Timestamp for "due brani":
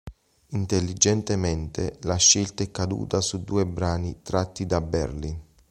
3.43-4.23